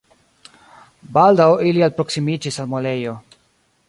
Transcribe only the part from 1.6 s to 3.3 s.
ili alproksimiĝis al muelejo.